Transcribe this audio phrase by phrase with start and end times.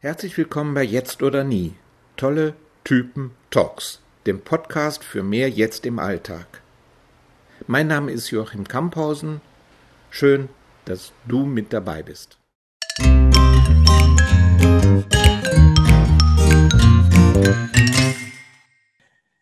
[0.00, 1.74] Herzlich willkommen bei Jetzt oder Nie.
[2.16, 2.54] Tolle
[2.84, 6.62] Typen Talks, dem Podcast für mehr Jetzt im Alltag.
[7.66, 9.40] Mein Name ist Joachim Kamphausen.
[10.08, 10.50] Schön,
[10.84, 12.38] dass du mit dabei bist.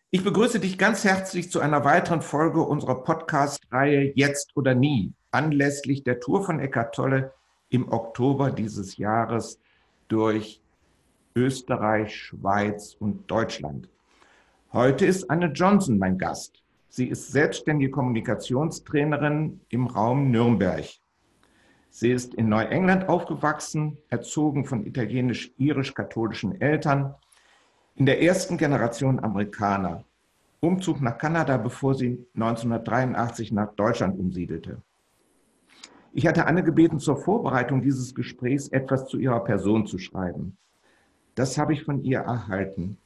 [0.09, 6.03] Ich begrüße dich ganz herzlich zu einer weiteren Folge unserer Podcast-Reihe Jetzt oder Nie, anlässlich
[6.03, 7.31] der Tour von Eckart Tolle
[7.69, 9.59] im Oktober dieses Jahres
[10.07, 10.61] durch
[11.35, 13.89] Österreich, Schweiz und Deutschland.
[14.73, 16.63] Heute ist Anne Johnson mein Gast.
[16.89, 20.85] Sie ist selbstständige Kommunikationstrainerin im Raum Nürnberg.
[21.89, 27.15] Sie ist in Neuengland aufgewachsen, erzogen von italienisch-irisch-katholischen Eltern,
[27.95, 30.03] in der ersten Generation Amerikaner.
[30.59, 34.81] Umzug nach Kanada, bevor sie 1983 nach Deutschland umsiedelte.
[36.13, 40.57] Ich hatte Anne gebeten, zur Vorbereitung dieses Gesprächs etwas zu ihrer Person zu schreiben.
[41.35, 42.97] Das habe ich von ihr erhalten.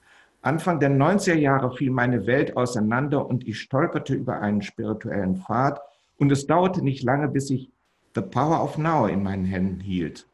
[0.41, 5.81] Anfang der 90er Jahre fiel meine Welt auseinander und ich stolperte über einen spirituellen Pfad
[6.17, 7.69] und es dauerte nicht lange, bis ich
[8.15, 10.27] The Power of Now in meinen Händen hielt.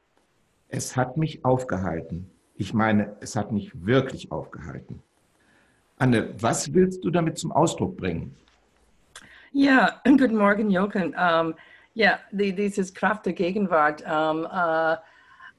[0.69, 2.29] Es hat mich aufgehalten.
[2.55, 5.01] Ich meine, es hat mich wirklich aufgehalten.
[5.97, 8.35] Anne, was willst du damit zum Ausdruck bringen?
[9.51, 11.15] Ja, guten Morgen, Jochen.
[11.15, 11.55] Um
[11.97, 14.03] ja, die, dieses Kraft der Gegenwart.
[14.05, 14.97] Ähm, äh,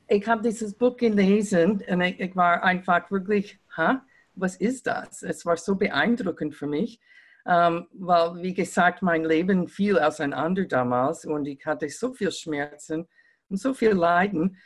[0.07, 5.25] ich habe dieses Buch gelesen und ich, ich, war einfach wirklich, ha, was ist das?
[5.25, 7.01] Es war so beeindruckend für mich,
[7.45, 13.09] ähm, weil, wie gesagt, mein Leben fiel auseinander damals und ich hatte so viel Schmerzen
[13.49, 14.59] und so viel Leiden.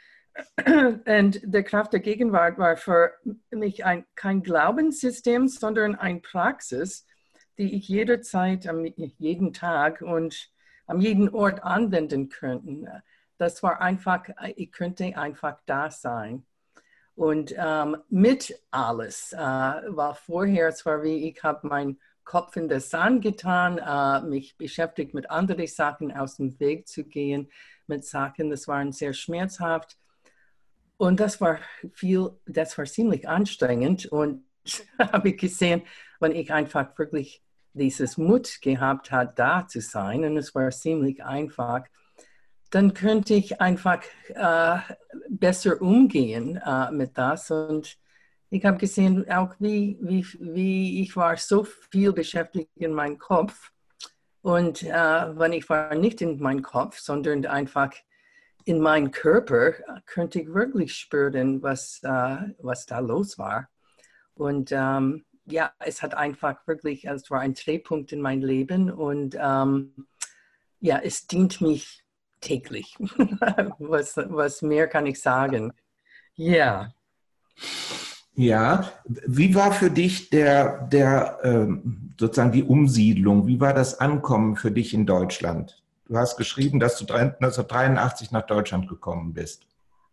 [0.67, 3.13] Und der Kraft der Gegenwart war für
[3.51, 7.07] mich ein, kein Glaubenssystem, sondern eine Praxis,
[7.59, 8.67] die ich jederzeit,
[9.19, 10.51] jeden Tag und
[10.87, 12.89] an jedem Ort anwenden könnten.
[13.39, 14.25] Das war einfach,
[14.57, 16.45] ich könnte einfach da sein.
[17.15, 22.69] Und ähm, mit alles, äh, war vorher, es war wie, ich habe meinen Kopf in
[22.69, 27.51] den Sand getan, äh, mich beschäftigt mit anderen Sachen, aus dem Weg zu gehen,
[27.87, 29.99] mit Sachen, das waren sehr schmerzhaft.
[30.97, 31.59] Und das war
[31.93, 34.07] viel, das war ziemlich anstrengend.
[34.07, 34.45] Und
[34.99, 35.83] habe ich gesehen,
[36.21, 37.43] wenn ich einfach wirklich
[37.75, 41.85] dieses Mut gehabt hat, da zu sein, und es war ziemlich einfach,
[42.71, 44.79] dann könnte ich einfach äh,
[45.29, 47.51] besser umgehen äh, mit das.
[47.51, 47.99] Und
[48.49, 53.71] ich habe gesehen, auch wie, wie, wie ich war so viel beschäftigt in meinem Kopf.
[54.41, 57.93] Und äh, wenn ich war nicht in meinem Kopf, sondern einfach
[58.65, 59.73] in meinem Körper,
[60.07, 63.69] könnte ich wirklich spüren, was, äh, was da los war.
[64.35, 69.37] Und ähm, ja, es hat einfach wirklich, es war ein Drehpunkt in mein Leben und
[69.39, 70.07] ähm,
[70.81, 72.05] ja, es dient mich
[72.41, 72.97] täglich.
[73.79, 75.73] was, was mehr kann ich sagen?
[76.35, 76.93] Ja.
[78.35, 83.47] Ja, wie war für dich der, der ähm, sozusagen die Umsiedlung?
[83.47, 85.83] Wie war das Ankommen für dich in Deutschland?
[86.07, 89.67] Du hast geschrieben, dass du 1983 nach Deutschland gekommen bist.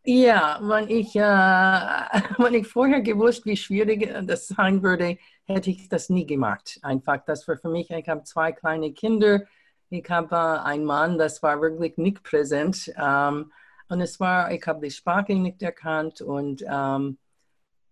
[0.04, 1.20] Ja, wenn ich, äh,
[2.38, 6.80] wenn ich vorher gewusst, wie schwierig das sein würde, hätte ich das nie gemacht.
[6.82, 9.42] Einfach, das war für mich, ich habe zwei kleine Kinder,
[9.90, 12.92] ich habe äh, einen Mann, das war wirklich nicht präsent.
[12.98, 13.52] Ähm,
[13.90, 17.18] und es war, ich habe die Sprache nicht erkannt und ähm,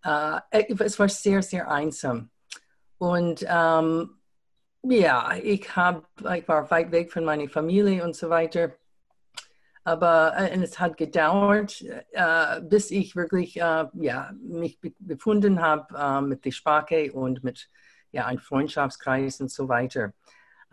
[0.04, 0.40] äh,
[0.80, 2.30] es war sehr, sehr einsam.
[3.00, 4.18] Und ähm,
[4.84, 8.72] ja, ich, hab, ich war weit weg von meiner Familie und so weiter.
[9.88, 11.82] Aber äh, es hat gedauert,
[12.12, 17.42] äh, bis ich wirklich äh, ja, mich be befunden habe äh, mit der Sprache und
[17.42, 17.70] mit
[18.12, 20.12] ja, einem Freundschaftskreis und so weiter.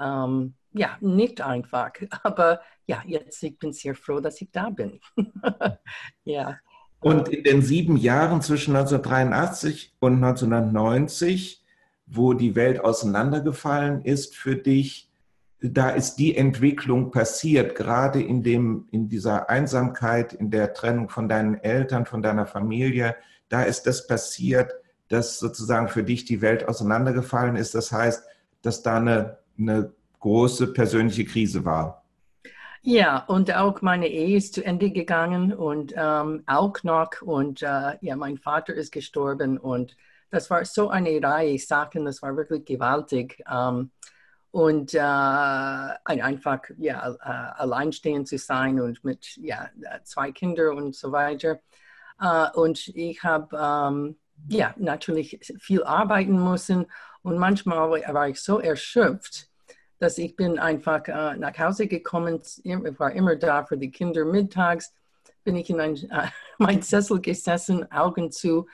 [0.00, 1.92] Ähm, ja, nicht einfach,
[2.24, 4.98] aber ja, jetzt ich bin sehr froh, dass ich da bin.
[6.24, 6.58] ja.
[6.98, 11.62] Und in den sieben Jahren zwischen 1983 und 1990,
[12.06, 15.08] wo die Welt auseinandergefallen ist für dich,
[15.72, 21.28] da ist die Entwicklung passiert, gerade in, dem, in dieser Einsamkeit, in der Trennung von
[21.28, 23.16] deinen Eltern, von deiner Familie.
[23.48, 24.72] Da ist das passiert,
[25.08, 27.74] dass sozusagen für dich die Welt auseinandergefallen ist.
[27.74, 28.24] Das heißt,
[28.60, 32.04] dass da eine, eine große persönliche Krise war.
[32.82, 37.22] Ja, und auch meine Ehe ist zu Ende gegangen und ähm, auch noch.
[37.22, 39.96] Und äh, ja, mein Vater ist gestorben und
[40.30, 43.42] das war so eine Reihe Sachen, das war wirklich gewaltig.
[43.50, 43.90] Ähm,
[44.54, 49.68] und äh, einfach ja, äh, alleinstehend zu sein und mit ja,
[50.04, 51.58] zwei Kindern und so weiter.
[52.20, 54.16] Äh, und ich habe ähm,
[54.48, 56.86] ja, natürlich viel arbeiten müssen
[57.22, 59.48] und manchmal war ich so erschöpft,
[59.98, 64.24] dass ich bin einfach äh, nach Hause gekommen, ich war immer da für die Kinder
[64.24, 64.94] mittags,
[65.42, 65.96] bin ich in äh,
[66.58, 68.68] mein Sessel gesessen, Augen zu,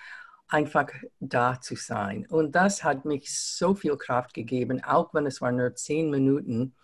[0.50, 0.88] einfach
[1.20, 2.26] da zu sein.
[2.28, 6.74] Und das hat mich so viel Kraft gegeben, auch wenn es war nur zehn Minuten,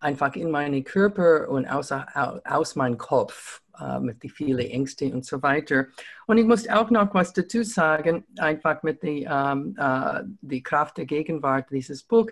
[0.00, 5.24] einfach in meinen Körper und aus, aus meinem Kopf äh, mit den vielen Ängsten und
[5.24, 5.86] so weiter.
[6.26, 10.98] Und ich muss auch noch was dazu sagen, einfach mit der ähm, äh, die Kraft
[10.98, 12.26] der Gegenwart dieses Buch.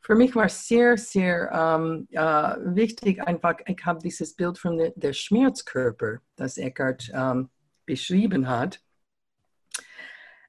[0.00, 4.92] Für mich war sehr, sehr ähm, äh, wichtig, einfach, ich habe dieses Bild von der,
[4.96, 7.48] der Schmerzkörper, das Eckhart ähm,
[7.84, 8.80] beschrieben hat.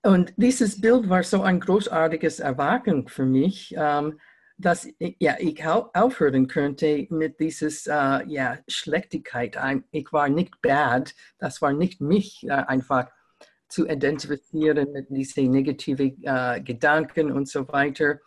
[0.01, 3.73] Und dieses Bild war so ein großartiges Erwachen für mich.
[3.77, 4.19] Ähm,
[4.59, 9.57] dass ja, ich aufhören könnte mit dieses äh, ja, Schlechtigkeit.
[9.91, 13.07] Ich war nicht bad, das war nicht mich äh, einfach
[13.69, 18.19] zu identifizieren mit diesen negativen äh, Gedanken und so weiter.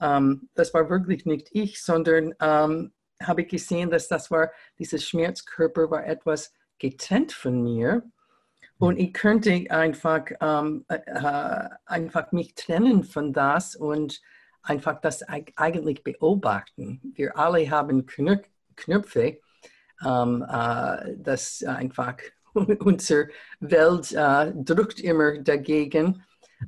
[0.00, 2.92] Ähm, das war wirklich nicht ich, sondern ähm,
[3.22, 4.50] habe ich gesehen, dass das war,
[4.80, 8.02] dieses Schmerzkörper war etwas getrennt von mir.
[8.78, 14.20] Und ich könnte einfach, ähm, äh, äh, einfach mich trennen von das und
[14.62, 17.00] einfach das eigentlich beobachten.
[17.14, 19.38] Wir alle haben Knöpfe,
[20.04, 22.16] ähm, äh, das einfach
[22.54, 23.28] unsere
[23.60, 26.22] Welt äh, drückt immer dagegen.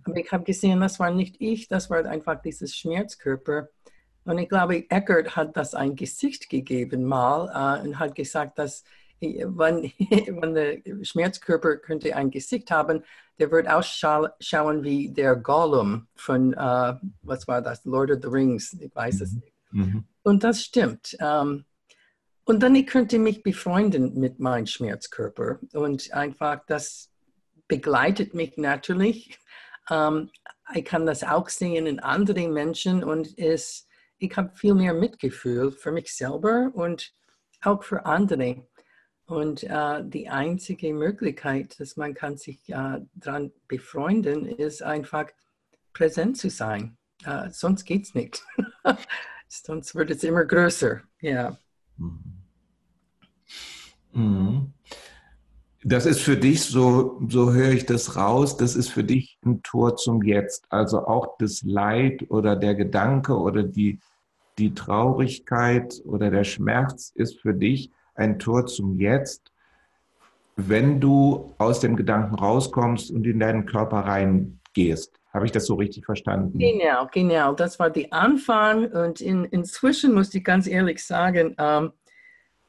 [0.05, 3.69] Aber ich habe gesehen, das war nicht ich, das war einfach dieses Schmerzkörper.
[4.25, 8.85] Und ich glaube, Eckert hat das ein Gesicht gegeben mal äh, und hat gesagt, dass
[9.21, 9.83] wenn,
[10.41, 13.05] wenn der Schmerzkörper könnte ein Gesicht haben,
[13.39, 18.77] der wird ausschauen wie der Gollum von, uh, was war das, Lord of the Rings,
[18.81, 19.41] ich weiß es mhm.
[19.41, 19.55] nicht.
[19.71, 20.05] Mhm.
[20.23, 21.17] Und das stimmt.
[21.21, 21.65] Ähm,
[22.45, 27.11] und dann ich könnte mich befreunden mit meinem Schmerzkörper und einfach das
[27.69, 29.39] begleitet mich natürlich.
[29.91, 30.31] Ähm,
[30.75, 33.87] ich kann das auch sehen in anderen Menschen und es,
[34.19, 37.13] ich habe viel mehr Mitgefühl für mich selber und
[37.61, 38.67] auch für andere.
[39.29, 45.27] Und äh, die einzige Möglichkeit, dass man kann sich äh, daran befreunden, ist einfach
[45.93, 46.97] präsent zu sein.
[47.27, 48.43] Äh, sonst geht es nicht.
[49.49, 51.03] sonst wird es immer größer.
[51.21, 51.59] Ja.
[54.13, 54.73] Mhm.
[55.85, 59.63] Das ist für dich, so, so höre ich das raus, das ist für dich ein
[59.63, 60.65] Tor zum Jetzt.
[60.71, 64.01] Also auch das Leid oder der Gedanke oder die,
[64.57, 69.53] die Traurigkeit oder der Schmerz ist für dich ein Tor zum Jetzt,
[70.57, 75.19] wenn du aus dem Gedanken rauskommst und in deinen Körper reingehst.
[75.33, 76.59] Habe ich das so richtig verstanden?
[76.59, 77.53] Genau, genau.
[77.53, 78.87] Das war der Anfang.
[78.87, 81.93] Und in, inzwischen muss ich ganz ehrlich sagen, ähm,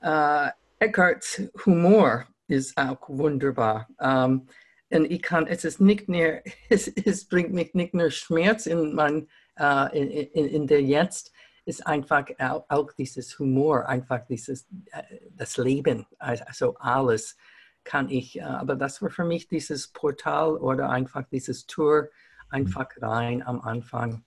[0.02, 0.50] äh,
[0.80, 3.88] Eckharts Humor ist auch wunderbar.
[4.00, 4.48] Ähm,
[4.92, 8.94] und ich kann, es ist nicht mehr, es, es bringt mich nicht nur Schmerz in
[8.94, 11.32] mein, äh, in, in, in der Jetzt,
[11.66, 12.26] ist einfach
[12.68, 15.04] auch dieses Humor, einfach dieses, äh,
[15.36, 17.38] das Leben, also alles
[17.84, 22.10] kann ich, äh, aber das war für mich dieses Portal oder einfach dieses Tour
[22.50, 24.24] einfach rein am Anfang.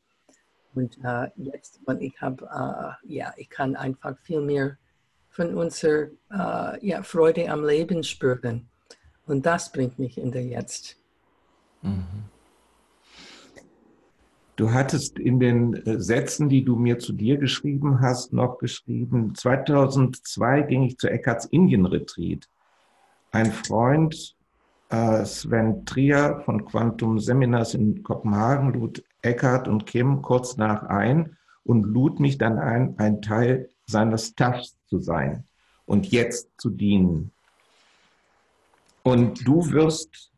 [0.75, 4.79] Und äh, jetzt, wenn ich habe, äh, ja, ich kann einfach viel mehr
[5.29, 8.69] von unserer äh, ja, Freude am Leben spüren.
[9.27, 10.97] Und das bringt mich in der Jetzt.
[11.83, 12.32] Mhm.
[14.57, 19.35] Du hattest in den äh, Sätzen, die du mir zu dir geschrieben hast, noch geschrieben,
[19.35, 22.49] 2002 ging ich zu Eckarts Indien-Retreat.
[23.31, 24.37] Ein Freund,
[24.91, 31.37] äh, Sven Trier von Quantum Seminars in Kopenhagen, lud Eckart und Kim kurz nach ein
[31.65, 35.45] und lud mich dann ein, ein Teil seines Staffs zu sein
[35.87, 37.33] und jetzt zu dienen.
[39.03, 40.32] Und du wirst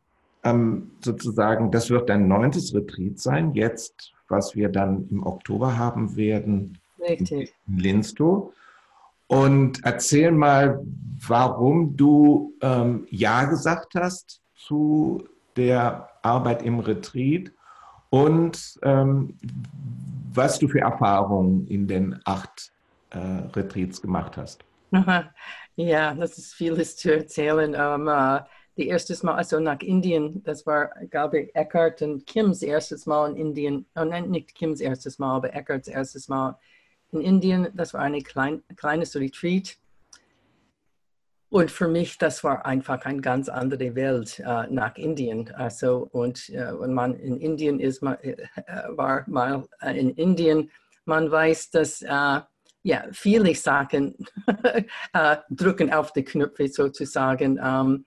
[0.45, 6.17] ähm, sozusagen, das wird dein neuntes Retreat sein, jetzt, was wir dann im Oktober haben
[6.17, 7.55] werden Richtig.
[7.67, 8.53] in Linstow.
[9.27, 10.85] Und erzähl mal,
[11.27, 15.25] warum du ähm, Ja gesagt hast zu
[15.57, 17.51] der Arbeit im Retreat
[18.11, 19.37] und ähm,
[20.33, 22.73] was du für Erfahrungen in den acht
[23.11, 24.65] äh, Retreats gemacht hast.
[25.77, 27.75] Ja, das ist vieles zu erzählen.
[27.75, 28.39] Um, uh,
[28.76, 33.31] die erstes Mal, also nach Indien, das war, glaube ich, Eckhart und Kims erstes Mal
[33.31, 36.59] in Indien, oh nein, nicht Kims erstes Mal, aber Eckharts erstes Mal
[37.12, 37.69] in Indien.
[37.75, 39.76] Das war ein klein, kleines Retreat.
[41.50, 45.54] Und für mich, das war einfach eine ganz andere Welt äh, nach Indien.
[45.54, 48.37] Also, und äh, wenn man in Indien ist, man, äh,
[48.88, 50.73] war mal äh, in Indien,
[51.04, 52.40] man weiß, dass äh,
[52.83, 54.16] ja, viele Sachen
[55.12, 57.61] äh, drücken auf die Knöpfe sozusagen.
[57.62, 58.04] Ähm,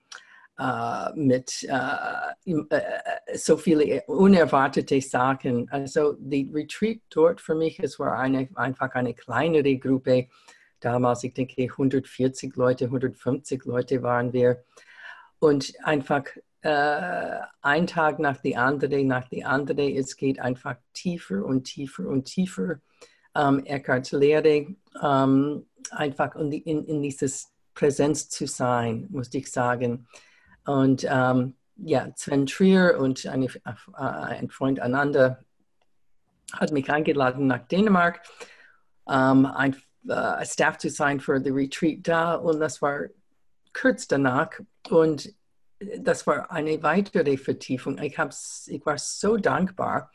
[0.58, 5.68] äh, mit äh, äh, so viele unerwartete Sachen.
[5.70, 10.28] Also die Retreat dort für mich, es war eine, einfach eine kleinere Gruppe,
[10.80, 14.64] damals, ich denke, 140 Leute, 150 Leute waren wir.
[15.38, 16.24] Und einfach
[16.62, 22.06] äh, ein Tag nach die andere, nach die andere, es geht einfach tiefer und tiefer
[22.06, 22.80] und tiefer.
[23.36, 30.08] Ähm, Eckharts Lehre, ähm, einfach in, in, in, dieses Präsenz zu sein, muss ich sagen.
[30.68, 35.42] Und ähm, ja, Sven Trier und eine, äh, ein Freund einander
[36.52, 38.20] hat mich eingeladen nach Dänemark,
[39.08, 39.74] ähm, ein
[40.06, 43.00] uh, Staff zu sein für die Retreat da und das war
[43.72, 44.50] kurz danach
[44.90, 45.32] und
[46.00, 47.96] das war eine weitere Vertiefung.
[48.02, 48.18] Ich,
[48.66, 50.10] ich war so dankbar.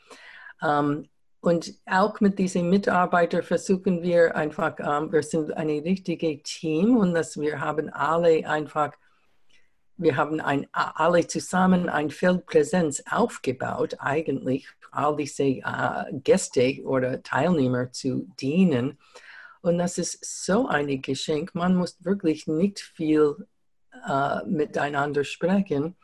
[0.60, 1.08] Um,
[1.40, 7.14] und auch mit diesen Mitarbeitern versuchen wir einfach, um, wir sind ein richtiges Team und
[7.14, 8.92] dass wir haben alle einfach,
[9.96, 17.90] wir haben ein, alle zusammen ein Feldpräsenz aufgebaut, eigentlich all diese uh, Gäste oder Teilnehmer
[17.92, 18.98] zu dienen.
[19.60, 21.54] Und das ist so ein Geschenk.
[21.54, 23.46] Man muss wirklich nicht viel
[24.06, 25.96] äh, miteinander sprechen.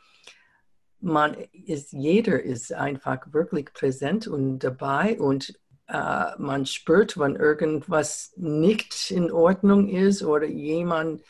[0.99, 8.33] Man ist, jeder ist einfach wirklich präsent und dabei und äh, man spürt, wenn irgendwas
[8.35, 11.21] nicht in Ordnung ist oder jemand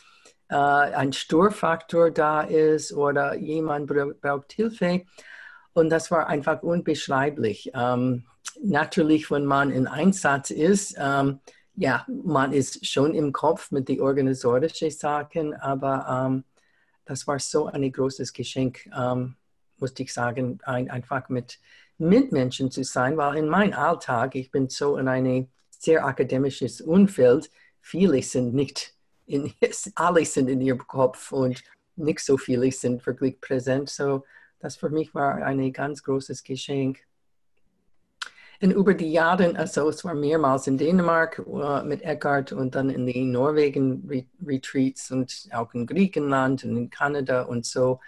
[0.51, 3.87] äh, ein Störfaktor da ist oder jemand
[4.21, 5.05] braucht Hilfe.
[5.73, 7.71] Und das war einfach unbeschreiblich.
[7.73, 8.25] Ähm,
[8.61, 11.39] natürlich, wenn man in Einsatz ist, ähm,
[11.75, 16.43] ja, man ist schon im Kopf mit den organisatorischen Sachen, aber ähm,
[17.05, 19.35] das war so ein großes Geschenk, ähm,
[19.77, 21.59] musste ich sagen, ein, einfach mit
[21.97, 27.49] Mitmenschen zu sein, weil in meinem Alltag, ich bin so in ein sehr akademisches Umfeld,
[27.79, 28.93] viele sind nicht,
[29.31, 29.53] in,
[29.95, 31.63] alle sind in ihrem Kopf und
[31.95, 33.89] nicht so viele sind wirklich präsent.
[33.89, 34.23] So,
[34.59, 36.99] das für mich war ein ganz großes Geschenk.
[38.61, 42.91] Und über die Jahre, also es war mehrmals in Dänemark uh, mit Eckhart und dann
[42.91, 44.07] in den Norwegen
[44.45, 47.99] Retreats und auch in Griechenland und in Kanada und so.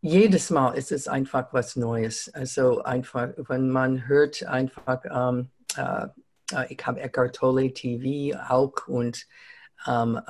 [0.00, 2.32] Jedes Mal ist es einfach was Neues.
[2.32, 6.06] Also einfach, wenn man hört einfach, um, uh,
[6.52, 9.26] uh, ich habe Eckhart Tolle TV auch und
[9.86, 10.20] um,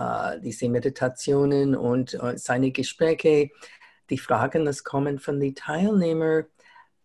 [0.43, 3.51] diese Meditationen und seine Gespräche,
[4.11, 6.45] die Fragen, das kommen von den Teilnehmern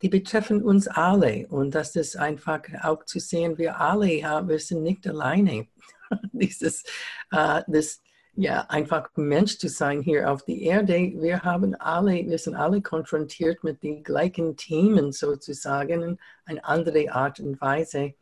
[0.01, 1.47] die betreffen uns alle.
[1.47, 5.67] Und das ist einfach auch zu sehen, wir alle, ja, wir sind nicht alleine.
[6.31, 6.83] Dieses,
[7.31, 8.01] äh, das,
[8.33, 11.13] ja, einfach Mensch zu sein hier auf der Erde.
[11.15, 17.11] Wir haben alle, wir sind alle konfrontiert mit den gleichen Themen sozusagen in eine andere
[17.11, 18.13] Art und Weise.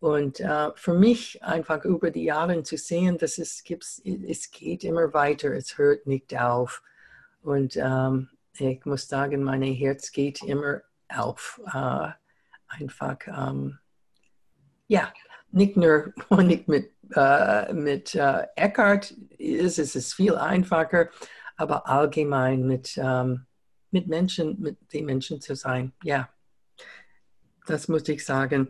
[0.00, 4.84] Und äh, für mich einfach über die Jahre zu sehen, dass es, gibt, es geht
[4.84, 6.82] immer weiter, es hört nicht auf.
[7.42, 11.60] Und ähm, ich muss sagen, mein Herz geht immer auf.
[11.66, 12.10] Äh,
[12.68, 13.78] einfach, ähm,
[14.86, 15.12] ja,
[15.50, 16.12] nicht nur
[16.42, 21.08] nicht mit, äh, mit äh, Eckhart ist es ist viel einfacher,
[21.56, 23.46] aber allgemein mit, ähm,
[23.90, 25.92] mit Menschen, mit den Menschen zu sein.
[26.04, 26.28] Ja,
[27.68, 28.68] das muss ich sagen.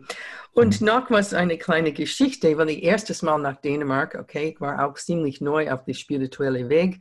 [0.53, 0.87] Und mhm.
[0.87, 4.95] noch was, eine kleine Geschichte, weil ich erstes Mal nach Dänemark, okay, ich war auch
[4.95, 6.99] ziemlich neu auf dem spirituellen Weg.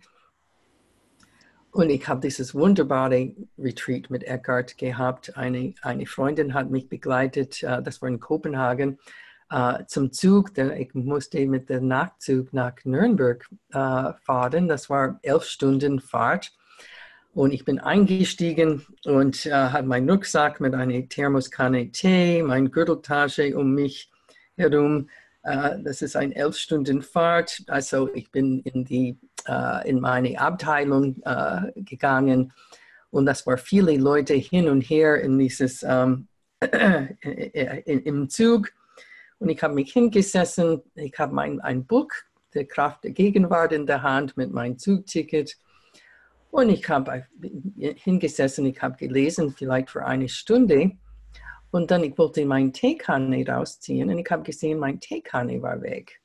[1.71, 5.37] Und ich habe dieses wunderbare Retreat mit Eckhart gehabt.
[5.37, 8.99] Eine, eine Freundin hat mich begleitet, uh, das war in Kopenhagen,
[9.53, 10.55] uh, zum Zug.
[10.55, 14.67] Denn ich musste mit dem Nachtzug nach Nürnberg uh, fahren.
[14.67, 16.53] Das war elf Stunden Fahrt.
[17.39, 23.75] Und ich bin eingestiegen und hatte meinen Rucksack mit einer Thermoskanne Tee, meine Gürteltasche um
[23.75, 24.11] mich
[24.57, 25.09] herum.
[25.45, 27.63] das ist eine elf Stunden Fahrt.
[27.69, 32.53] Also ich bin in die äh, in meine Abteilung äh, gegangen
[33.11, 36.27] und das war viele Leute hin und her in dieses ähm,
[37.85, 38.73] im Zug
[39.39, 40.83] und ich habe mich hingesessen.
[40.97, 42.11] Ich habe mein ein Buch,
[42.53, 45.57] der Kraft der Gegenwart in der Hand mit meinem Zugticket
[46.51, 47.27] und ich habe
[47.77, 48.67] hingesessen.
[48.67, 50.93] Ich habe gelesen, vielleicht für eine Stunde.
[51.71, 56.21] Und dann ich wollte mein Teekanne rausziehen und ich habe gesehen, mein Teekanne war weg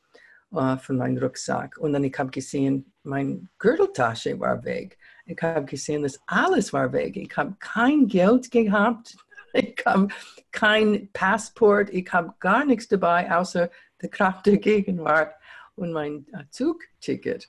[0.53, 1.77] äh, von meinem Rucksack.
[1.77, 4.97] Und dann ich habe gesehen, meine Gürteltasche war weg.
[5.25, 7.17] Ich habe gesehen, dass alles war weg.
[7.17, 9.15] Ich habe kein Geld gehabt.
[9.55, 10.07] Ich habe
[10.51, 11.91] kein Passport.
[11.91, 13.69] Ich habe gar nichts dabei, außer
[14.01, 15.35] die Kraft der Gegenwart
[15.75, 17.47] und mein äh, Zugticket.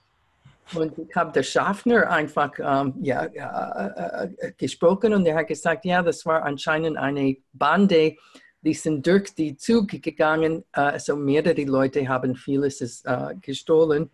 [0.73, 5.85] Und ich habe der Schaffner einfach ähm, ja, äh, äh, gesprochen und er hat gesagt,
[5.85, 8.16] ja, das war anscheinend eine Bande,
[8.62, 10.64] die sind durch die Zug gegangen.
[10.73, 14.11] Äh, also mehrere Leute haben vieles äh, gestohlen.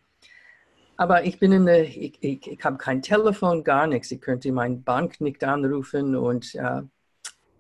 [0.97, 4.11] Aber ich bin in der, ich, ich, ich habe kein Telefon, gar nichts.
[4.11, 6.83] Ich könnte meine Bank nicht anrufen und äh,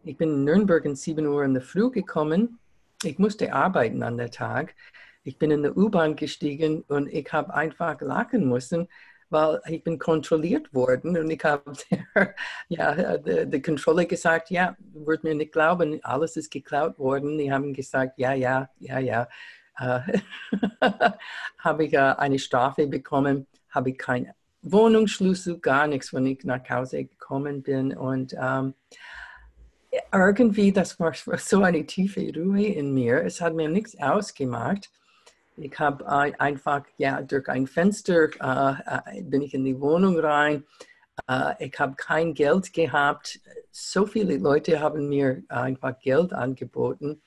[0.04, 2.58] ich bin in Nürnberg um 7 Uhr in der Früh gekommen.
[3.02, 4.74] Ich musste arbeiten an der Tag.
[5.22, 8.88] Ich bin in der U-Bahn gestiegen und ich habe einfach lachen müssen,
[9.28, 11.72] weil ich bin kontrolliert worden und ich habe
[12.68, 17.38] ja, der, der Kontrolle gesagt, ja, wird mir nicht glauben, alles ist geklaut worden.
[17.38, 19.28] Die haben gesagt, ja, ja, ja, ja.
[19.78, 20.20] Äh,
[21.58, 26.68] habe ich äh, eine Strafe bekommen, habe ich keinen Wohnungsschlüssel, gar nichts, wenn ich nach
[26.68, 27.96] Hause gekommen bin.
[27.96, 28.74] Und ähm,
[30.12, 33.22] irgendwie, das war so eine tiefe Ruhe in mir.
[33.24, 34.90] Es hat mir nichts ausgemacht.
[35.62, 40.64] Ich habe einfach, ja, durch ein Fenster äh, äh, bin ich in die Wohnung rein.
[41.28, 43.40] Äh, ich habe kein Geld gehabt.
[43.70, 47.20] So viele Leute haben mir einfach Geld angeboten.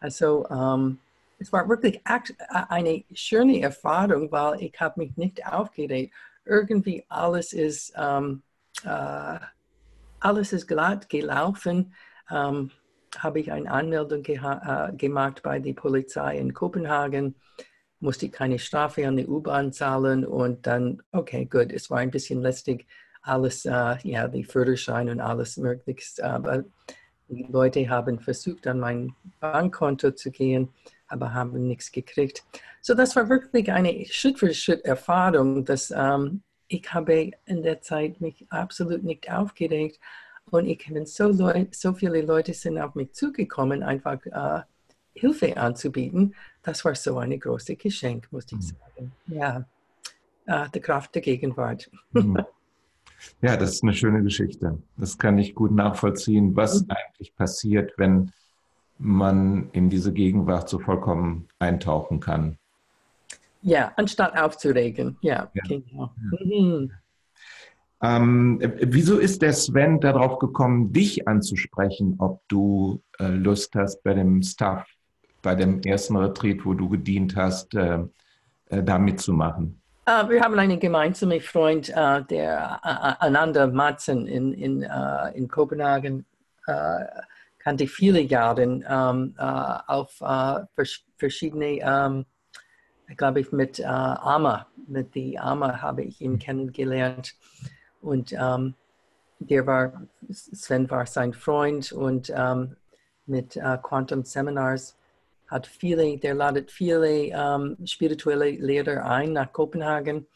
[0.00, 0.98] Also ähm,
[1.38, 6.12] es war wirklich eine schöne Erfahrung, weil ich habe mich nicht aufgeregt.
[6.44, 8.42] Irgendwie alles ist, ähm,
[8.84, 9.38] äh,
[10.20, 11.94] alles ist glatt gelaufen.
[12.30, 12.70] Ähm,
[13.16, 17.34] habe ich eine Anmeldung äh, gemacht bei der Polizei in Kopenhagen
[18.00, 22.10] musste ich keine Strafe an die U-Bahn zahlen und dann, okay, gut, es war ein
[22.10, 22.86] bisschen lästig,
[23.22, 26.64] alles, äh, ja, die Förderschein und alles Mögliche, aber
[27.28, 30.68] die Leute haben versucht, an mein Bankkonto zu gehen,
[31.08, 32.44] aber haben nichts gekriegt.
[32.80, 39.02] So, das war wirklich eine Schritt-für-Schritt-Erfahrung, dass ähm, ich habe in der Zeit mich absolut
[39.02, 39.98] nicht aufgeregt
[40.50, 44.62] und ich bin so, Leute, so viele Leute sind auf mich zugekommen, einfach äh,
[45.12, 48.62] Hilfe anzubieten, das war so ein großes Geschenk, muss ich mhm.
[48.62, 49.12] sagen.
[49.26, 49.64] Ja,
[50.46, 51.90] äh, die Kraft der Gegenwart.
[52.12, 52.38] Mhm.
[53.42, 54.78] Ja, das ist eine schöne Geschichte.
[54.96, 56.90] Das kann ich gut nachvollziehen, was mhm.
[56.90, 58.30] eigentlich passiert, wenn
[58.98, 62.58] man in diese Gegenwart so vollkommen eintauchen kann.
[63.62, 65.16] Ja, anstatt aufzuregen.
[65.20, 65.62] Ja, ja.
[65.66, 66.12] genau.
[66.44, 66.92] Mhm.
[68.00, 74.14] Ähm, wieso ist der Sven darauf gekommen, dich anzusprechen, ob du äh, Lust hast, bei
[74.14, 74.88] dem Staff
[75.42, 78.00] bei dem ersten Retreat, wo du gedient hast, äh,
[78.70, 79.80] äh, da mitzumachen?
[80.08, 84.82] Uh, wir haben einen gemeinsamen Freund, uh, der uh, Ananda Madsen in, in,
[85.34, 86.24] in Kopenhagen
[87.58, 90.12] kannte viele Jahre um, auf
[90.74, 92.26] vers verschiedene, um,
[93.16, 97.34] glaube ich, mit Ama, mit die Ama habe ich ihn kennengelernt.
[98.02, 98.74] Und um,
[99.38, 102.30] der war, Sven war sein Freund und
[103.24, 104.97] mit Quantum Seminars
[105.48, 110.26] hat viele, der ladet viele ähm, spirituelle Lehrer ein nach Kopenhagen.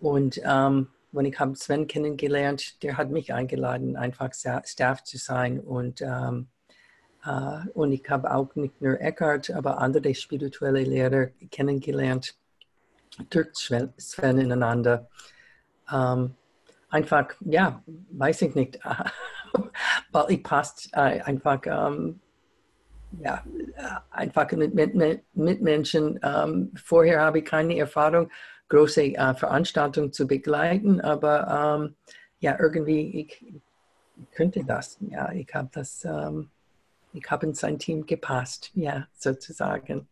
[0.00, 5.60] Und ähm, wenn ich habe Sven kennengelernt, der hat mich eingeladen, einfach Staff zu sein.
[5.60, 6.48] Und, ähm,
[7.24, 12.36] äh, und ich habe auch nicht nur Eckhart, aber andere spirituelle Lehrer kennengelernt
[13.30, 15.08] durch Sven ineinander.
[15.90, 16.34] Ähm,
[16.90, 18.80] einfach, ja, weiß ich nicht,
[20.10, 22.20] weil ich passt äh, einfach ähm,
[23.22, 23.42] ja,
[24.10, 24.94] einfach mit, mit,
[25.34, 26.18] mit Menschen.
[26.22, 28.30] Ähm, vorher habe ich keine Erfahrung,
[28.68, 31.94] große äh, Veranstaltungen zu begleiten, aber ähm,
[32.40, 34.98] ja, irgendwie ich, ich, könnte das.
[35.00, 36.48] Ja, ich habe das, ähm,
[37.12, 40.08] ich habe in sein Team gepasst, ja, sozusagen.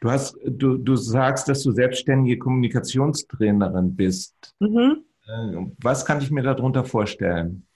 [0.00, 4.54] Du hast, du, du sagst, dass du selbstständige Kommunikationstrainerin bist.
[4.60, 5.04] Mhm.
[5.26, 7.66] Äh, was kann ich mir darunter vorstellen?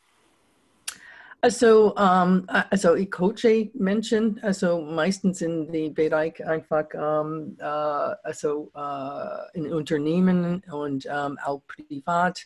[1.41, 8.73] Also, ähm, also ich coache Menschen, also meistens in dem Bereich einfach, ähm, uh, also
[8.75, 12.45] uh, in Unternehmen und um, auch privat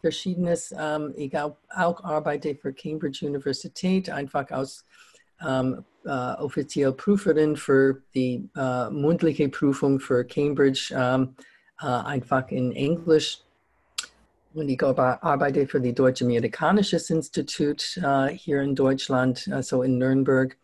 [0.00, 0.72] verschiedenes.
[1.16, 4.84] ich auch, auch, arbeite für Cambridge Universität, einfach als
[5.42, 5.74] uh,
[6.38, 8.48] offiziell Prüferin für die
[8.90, 10.94] mündliche Prüfung für Cambridge,
[11.76, 13.40] einfach in Englisch
[14.54, 20.56] und ich arbeite für die Deutsch-Amerikanisches Institut äh, hier in Deutschland, also in Nürnberg.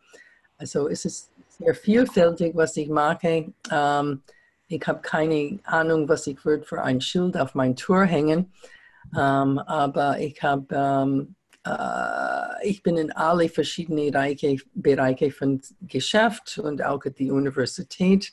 [0.58, 3.52] Also es ist sehr vielfältig, was ich mache.
[3.70, 4.22] Ähm,
[4.68, 8.52] ich habe keine Ahnung, was ich würde für ein Schild auf mein Tour hängen.
[9.16, 11.34] Ähm, aber ich habe, ähm,
[11.66, 18.32] äh, ich bin in alle verschiedenen Bereiche, Bereiche von Geschäft und auch die Universität.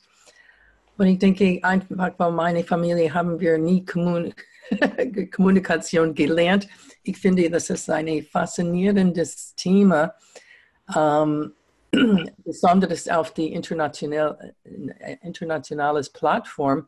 [0.96, 4.46] Und ich denke einfach, weil meine Familie haben wir nie kommuniziert
[5.34, 6.68] Kommunikation gelernt.
[7.02, 10.14] Ich finde, das ist ein faszinierendes Thema,
[10.96, 11.52] ähm,
[12.44, 14.54] besonders auf die international,
[15.22, 16.86] internationales Plattform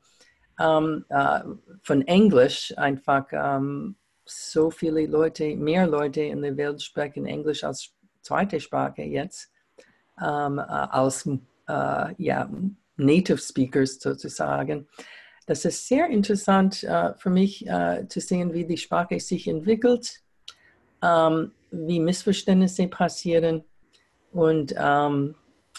[0.61, 1.41] ähm, äh,
[1.83, 2.73] von Englisch.
[2.77, 7.93] Einfach ähm, so viele Leute, mehr Leute in der Welt sprechen Englisch als
[8.23, 9.53] zweite Sprache jetzt,
[10.21, 11.29] ähm, äh, als
[11.69, 12.51] äh, ja,
[12.97, 14.89] Native Speakers sozusagen.
[15.47, 20.21] Das ist sehr interessant äh, für mich äh, zu sehen, wie die Sprache sich entwickelt,
[21.03, 23.63] ähm, wie Missverständnisse passieren
[24.33, 25.35] und ähm,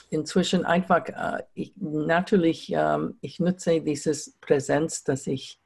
[0.09, 5.59] inzwischen einfach, äh, ich, natürlich, ähm, ich nutze dieses Präsenz, dass ich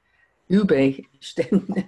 [0.47, 1.85] übe, ständig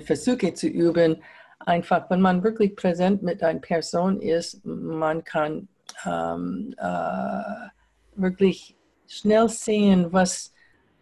[0.00, 1.22] versuche zu üben.
[1.60, 5.68] Einfach, wenn man wirklich präsent mit einer Person ist, man kann
[6.04, 7.68] ähm, äh,
[8.16, 10.51] wirklich schnell sehen, was,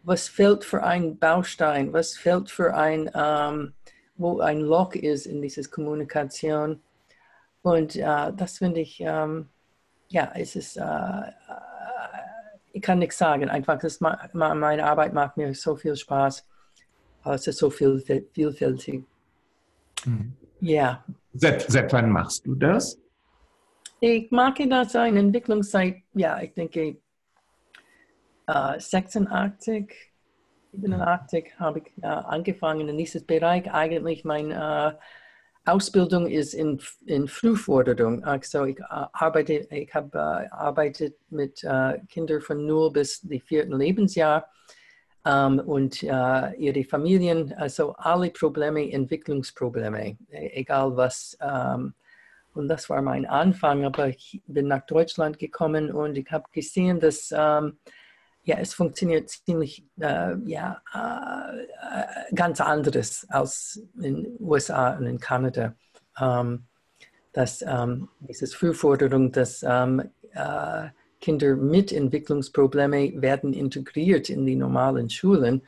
[0.02, 3.74] was fehlt für einen Baustein, was fehlt für ein, ähm,
[4.16, 6.80] wo ein Loch ist in dieser Kommunikation.
[7.62, 9.48] Und äh, das finde ich, ähm,
[10.08, 11.30] ja, es ist, äh, äh,
[12.72, 13.48] ich kann nichts sagen.
[13.48, 16.46] Einfach, das, meine Arbeit macht mir so viel Spaß.
[17.24, 18.00] Es ist so viel,
[18.32, 19.04] vielfältig.
[20.04, 20.32] Mhm.
[20.60, 21.04] Ja.
[21.34, 22.98] Seit, seit wann machst du das?
[24.00, 26.96] Ich mag das eine Entwicklung seit, ja, ich denke,
[28.78, 29.92] 86,
[30.72, 33.72] 87 habe ich äh, angefangen in diesem Bereich.
[33.72, 34.98] Eigentlich meine
[35.66, 38.24] äh, Ausbildung ist in, in Frühforderung.
[38.24, 43.40] Also ich äh, arbeite, ich habe äh, arbeitet mit äh, Kindern von 0 bis die
[43.40, 44.48] vierten Lebensjahr
[45.24, 51.36] ähm, und äh, ihre Familien, also alle Probleme, Entwicklungsprobleme, e-, egal was.
[51.40, 51.94] Ähm,
[52.52, 56.98] und das war mein Anfang, aber ich bin nach Deutschland gekommen und ich habe gesehen,
[56.98, 57.78] dass ähm,
[58.50, 65.20] ja, es funktioniert ziemlich äh, ja, äh, ganz anderes als in den USA und in
[65.20, 65.76] Kanada.
[66.20, 66.66] Ähm,
[67.32, 70.88] dass ähm, diese Frühforderung, dass ähm, äh,
[71.20, 75.62] Kinder mit Entwicklungsproblemen werden integriert in die normalen Schulen,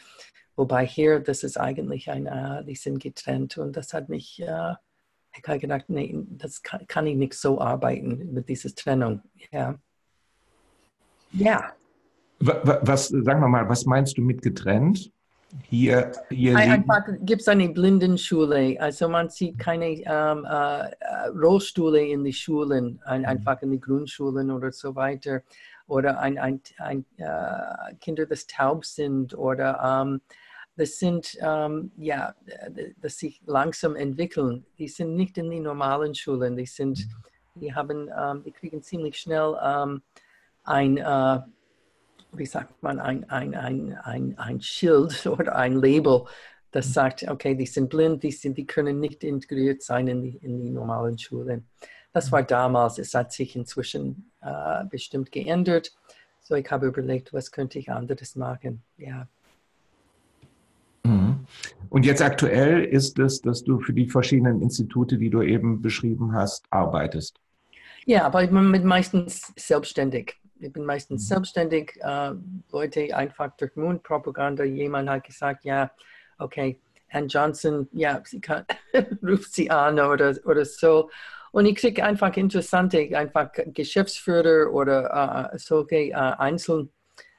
[0.56, 4.74] wobei hier, das ist eigentlich ein, äh, die sind getrennt und das hat mich, äh,
[5.36, 9.22] ich habe gedacht, nee, das kann, kann, ich nicht so arbeiten mit dieser Trennung.
[9.52, 9.78] Ja.
[11.30, 11.72] Ja.
[12.44, 15.10] Was, sagen wir mal, was meinst du mit getrennt?
[15.68, 18.80] Hier, hier Einfach gibt es eine Blindenschule.
[18.80, 23.26] Also man sieht keine ähm, äh, Rollstühle in die Schulen, ein, mhm.
[23.28, 25.42] einfach in die Grundschulen oder so weiter.
[25.86, 30.22] Oder ein, ein, ein äh, Kinder, das taub sind oder ähm,
[30.76, 32.34] das sind, ähm, ja,
[33.02, 34.64] das sich langsam entwickeln.
[34.78, 36.56] Die sind nicht in den normalen Schulen.
[36.56, 37.60] Die sind, mhm.
[37.60, 40.02] die haben, ähm, die kriegen ziemlich schnell ähm,
[40.64, 41.40] ein äh,
[42.32, 46.24] wie sagt man, ein, ein, ein, ein, ein Schild oder ein Label,
[46.70, 46.92] das mhm.
[46.92, 50.60] sagt, okay, die sind blind, die, sind, die können nicht integriert sein in die, in
[50.60, 51.66] die normalen Schulen.
[52.12, 55.94] Das war damals, es hat sich inzwischen äh, bestimmt geändert.
[56.40, 58.82] So, ich habe überlegt, was könnte ich anderes machen.
[58.98, 59.28] Ja.
[61.04, 61.46] Mhm.
[61.88, 66.32] Und jetzt aktuell ist es, dass du für die verschiedenen Institute, die du eben beschrieben
[66.32, 67.38] hast, arbeitest.
[68.04, 71.34] Ja, aber meistens selbstständig ich bin meistens mhm.
[71.34, 71.98] selbstständig.
[72.00, 72.32] Äh,
[72.70, 75.90] Leute einfach durch Mundpropaganda, jemand hat gesagt, ja,
[76.38, 76.78] okay,
[77.10, 78.64] Ann Johnson, ja, sie kann,
[79.22, 81.10] ruft sie an oder, oder so.
[81.52, 86.90] Und ich kriege einfach interessante, einfach Geschäftsführer oder äh, solche äh, Einzelleute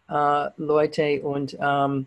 [0.08, 2.06] äh, und, ähm,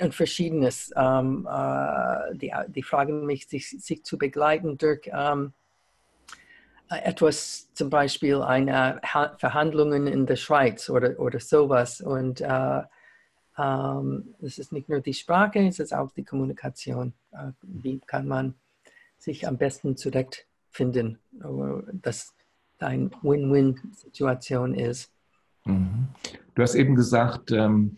[0.00, 0.92] und Verschiedenes.
[0.96, 5.65] Ähm, äh, die, die fragen mich, sich, sich zu begleiten durch ähm, äh,
[6.88, 9.00] etwas, zum Beispiel eine
[9.38, 12.00] Verhandlungen in der Schweiz oder, oder sowas.
[12.00, 12.82] Und äh,
[13.58, 17.12] ähm, es ist nicht nur die Sprache, es ist auch die Kommunikation.
[17.32, 18.54] Äh, wie kann man
[19.18, 21.18] sich am besten zurechtfinden,
[21.92, 22.34] dass
[22.78, 25.10] eine Win-Win-Situation ist.
[25.64, 26.08] Mhm.
[26.54, 27.96] Du hast eben gesagt, ähm,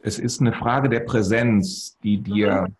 [0.00, 2.76] es ist eine Frage der Präsenz, die dir mhm.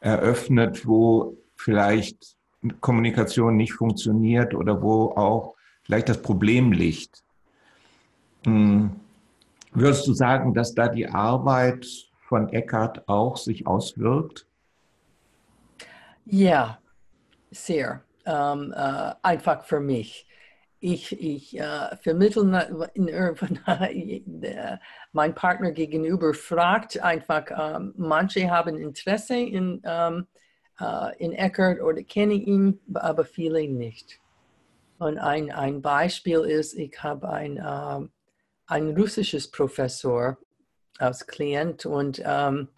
[0.00, 2.36] eröffnet, wo vielleicht
[2.80, 7.22] Kommunikation nicht funktioniert oder wo auch vielleicht das Problem liegt.
[8.44, 8.90] Hm.
[9.72, 11.86] Würdest du sagen, dass da die Arbeit
[12.28, 14.46] von Eckart auch sich auswirkt?
[16.24, 16.78] Ja,
[17.50, 18.02] sehr.
[18.24, 20.26] Ähm, äh, einfach für mich.
[20.80, 24.78] Ich, ich äh, vermittle äh,
[25.12, 30.45] mein Partner gegenüber fragt einfach, ähm, manche haben Interesse in ähm, äh,
[31.18, 34.20] in Eckert oder kenne ihn, aber viele nicht.
[34.98, 38.10] Und ein, ein Beispiel ist, ich habe ein, ähm,
[38.66, 40.38] ein russisches Professor
[40.98, 42.68] als Klient und ähm,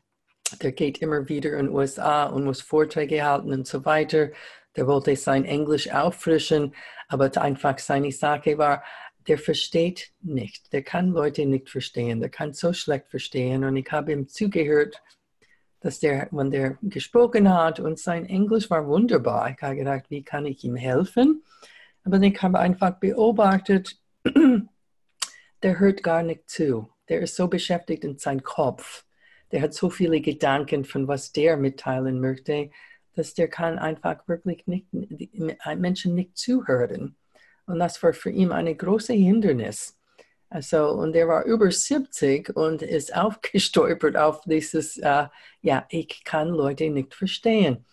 [0.63, 4.31] der geht immer wieder in den USA und muss Vorträge halten und so weiter.
[4.77, 6.75] Der wollte sein Englisch auffrischen,
[7.09, 8.83] aber einfach seine Sache war,
[9.27, 10.73] der versteht nicht.
[10.73, 12.21] Der kann Leute nicht verstehen.
[12.21, 13.63] Der kann so schlecht verstehen.
[13.65, 15.03] Und ich habe ihm zugehört
[15.81, 20.23] dass der, wenn der gesprochen hat und sein Englisch war wunderbar, ich habe gedacht, wie
[20.23, 21.43] kann ich ihm helfen?
[22.05, 24.01] Aber ich habe einfach beobachtet,
[25.63, 26.89] der hört gar nicht zu.
[27.09, 29.05] Der ist so beschäftigt in seinem Kopf.
[29.53, 32.71] Der hat so viele Gedanken von was der mitteilen möchte,
[33.15, 34.87] dass der kann einfach wirklich nicht,
[35.77, 37.17] Menschen nicht zuhören.
[37.67, 39.98] Und das war für ihn eine große Hindernis.
[40.51, 45.27] Also, und er war über 70 und ist aufgestolpert auf dieses, äh,
[45.61, 47.85] ja, ich kann Leute nicht verstehen.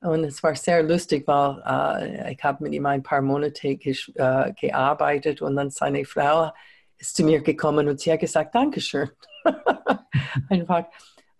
[0.00, 4.52] Und es war sehr lustig, weil äh, ich habe mit ihm ein paar Monate äh,
[4.54, 6.52] gearbeitet und dann seine Frau
[6.96, 9.10] ist zu mir gekommen und sie hat gesagt, Dankeschön.
[10.48, 10.86] Einfach.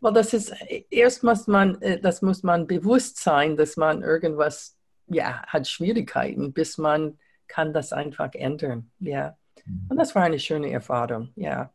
[0.01, 0.55] Weil das ist,
[0.91, 6.53] erst muss man, äh, das muss man bewusst sein, dass man irgendwas, ja, hat Schwierigkeiten,
[6.53, 8.91] bis man kann das einfach ändern.
[9.01, 9.37] Ja.
[9.67, 11.73] Und das war eine schöne Erfahrung, ja.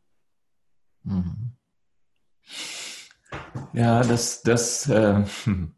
[1.04, 1.56] Mhm.
[3.74, 5.24] Ja, das, das, äh,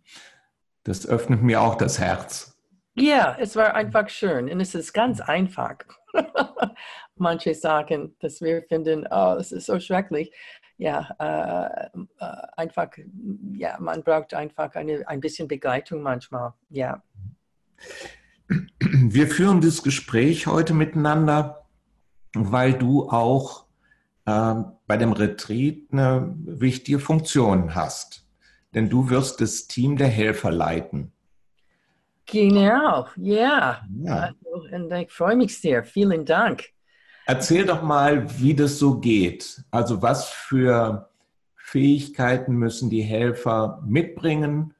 [0.83, 2.57] das öffnet mir auch das Herz.
[2.95, 5.77] Ja, es war einfach schön und es ist ganz einfach.
[7.15, 10.31] Manche sagen, dass wir finden, oh, es ist so schrecklich.
[10.77, 11.89] Ja, äh,
[12.19, 12.89] äh, einfach,
[13.53, 16.53] ja, man braucht einfach eine, ein bisschen Begleitung manchmal.
[16.69, 17.03] Ja.
[18.47, 21.56] Wir führen das Gespräch heute miteinander
[22.51, 23.65] weil du auch
[24.25, 24.55] äh,
[24.87, 28.25] bei dem Retreat eine wichtige Funktion hast.
[28.73, 31.11] Denn du wirst das Team der Helfer leiten.
[32.25, 33.81] Genau, ja.
[34.03, 34.15] ja.
[34.15, 35.83] Also, und ich freue mich sehr.
[35.83, 36.65] Vielen Dank.
[37.25, 39.63] Erzähl doch mal, wie das so geht.
[39.71, 41.09] Also was für
[41.55, 44.73] Fähigkeiten müssen die Helfer mitbringen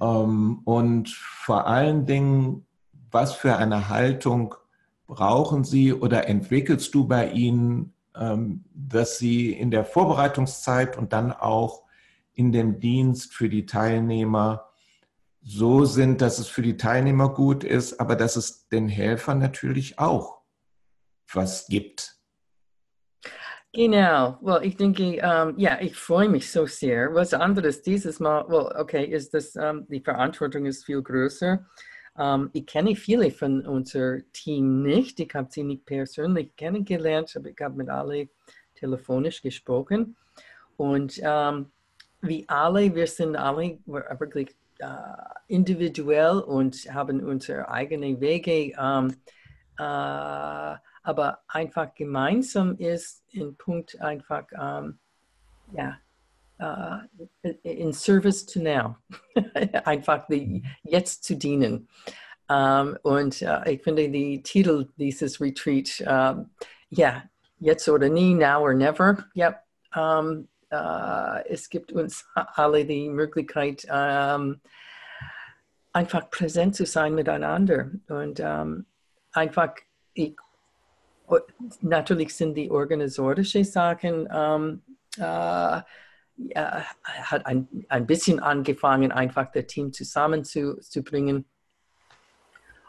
[0.00, 2.66] ähm, und vor allen Dingen,
[3.10, 4.54] was für eine Haltung
[5.06, 11.32] brauchen Sie oder entwickelst du bei ihnen, ähm, dass sie in der Vorbereitungszeit und dann
[11.32, 11.84] auch
[12.32, 14.70] in dem Dienst für die Teilnehmer
[15.42, 19.98] so sind, dass es für die Teilnehmer gut ist, aber dass es den Helfern natürlich
[19.98, 20.40] auch
[21.32, 22.16] was gibt.
[23.72, 27.14] Genau, well, ich denke, um, ja, ich freue mich so sehr.
[27.14, 31.66] Was anderes dieses Mal, well, okay, ist das, um, die Verantwortung ist viel größer.
[32.18, 35.20] Um, ich kenne viele von unserem Team nicht.
[35.20, 38.28] Ich habe sie nicht persönlich kennengelernt, aber ich habe mit alle
[38.74, 40.16] telefonisch gesprochen.
[40.76, 41.70] Und um,
[42.22, 44.86] wie alle, wir sind alle wirklich uh,
[45.48, 48.72] individuell und haben unsere eigenen Wege.
[48.78, 49.14] Um,
[49.78, 54.44] uh, aber einfach gemeinsam ist in Punkt einfach,
[55.72, 55.98] ja,
[56.60, 56.98] uh,
[57.64, 58.96] in service to now,
[59.86, 61.88] einfach die, jetzt zu dienen.
[62.48, 66.50] Um, und uh, ich finde die Titel dieses Retreat, um,
[66.90, 67.24] ja,
[67.58, 69.62] jetzt oder nie, now or never, yep.
[69.94, 73.86] Um, uh, es gibt uns alle die Möglichkeit,
[75.92, 78.40] einfach präsent zu sein miteinander und
[79.32, 79.74] einfach,
[80.12, 80.36] ich,
[81.80, 84.28] natürlich sind die organisatorische Sachen,
[85.18, 85.80] uh,
[86.36, 91.44] ja, hat ein, ein bisschen angefangen, einfach das Team zusammenzubringen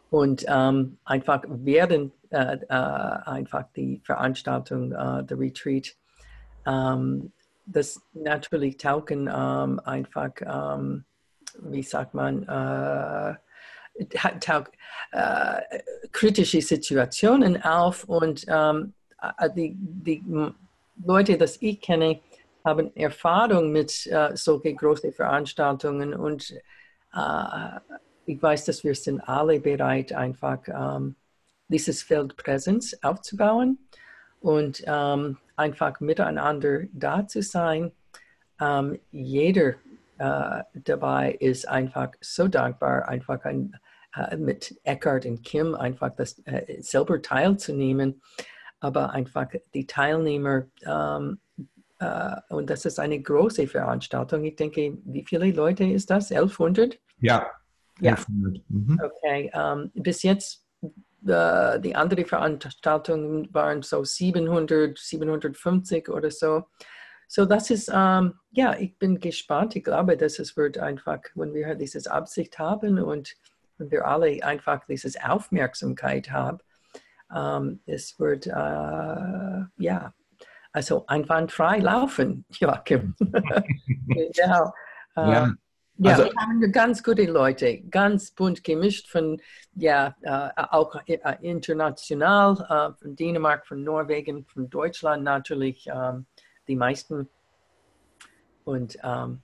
[0.10, 5.96] und ähm, einfach während äh, äh, einfach die Veranstaltung, äh, der Retreat,
[6.66, 7.32] ähm,
[7.66, 11.06] das natürlich tauchen ähm, einfach, ähm,
[11.60, 13.36] wie sagt man, äh,
[14.40, 14.66] tauch,
[15.12, 15.80] äh,
[16.12, 20.24] kritische Situationen auf und ähm, äh, die, die
[21.04, 22.20] Leute, das ich kenne,
[22.68, 26.52] haben Erfahrung mit äh, solchen großen Veranstaltungen und
[27.14, 27.80] äh,
[28.26, 31.16] ich weiß, dass wir sind alle bereit, einfach ähm,
[31.70, 33.78] dieses Feld Präsenz aufzubauen
[34.42, 37.94] und ähm, einfach miteinander da zu sein.
[38.60, 39.76] Ähm, jeder
[40.18, 43.80] äh, dabei ist einfach so dankbar, einfach ein,
[44.14, 48.22] äh, mit Eckhart und Kim einfach das äh, selber teilzunehmen,
[48.82, 51.47] aber einfach die Teilnehmer ähm, äh,
[52.50, 54.44] und das ist eine große Veranstaltung.
[54.44, 56.32] Ich denke, wie viele Leute ist das?
[56.32, 57.00] 1100?
[57.20, 57.48] Ja.
[58.02, 58.58] 1100.
[58.58, 58.64] Ja.
[58.70, 59.02] Mhm.
[59.04, 59.52] Okay.
[59.54, 66.66] Um, ähm, bis jetzt, uh, die andere Veranstaltungen waren so 700, 750 oder so.
[67.28, 69.76] So, das ist, um, ähm, ja, ich bin gespannt.
[69.76, 73.36] Ich glaube, dass es wird einfach, wenn wir dieses Absicht haben und
[73.78, 76.60] wenn wir alle einfach diese Aufmerksamkeit haben,
[77.30, 80.14] um, ähm, es wird, uh, ja,
[80.78, 83.16] also einwandfrei laufen, Joachim.
[83.20, 84.74] genau.
[85.16, 85.46] Ja.
[85.46, 85.58] Ähm,
[86.00, 89.42] ja, also, wir haben ganz gute Leute, ganz bunt gemischt von,
[89.74, 96.28] ja, äh, auch äh, international, äh, von Dänemark, von Norwegen, von Deutschland natürlich ähm,
[96.68, 97.28] die meisten.
[98.64, 99.42] Und ähm,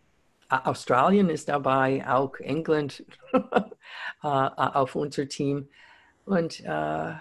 [0.49, 3.67] Australien ist dabei, auch England äh,
[4.21, 5.67] auf unser Team.
[6.25, 7.13] Und äh,